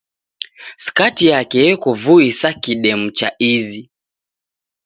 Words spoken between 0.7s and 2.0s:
Skati yake yeko